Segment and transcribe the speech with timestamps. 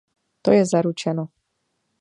[0.43, 1.25] To je zaručeno.